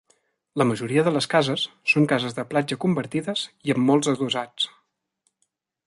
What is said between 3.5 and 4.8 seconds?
i amb molts adossats.